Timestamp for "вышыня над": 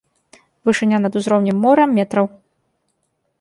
0.69-1.13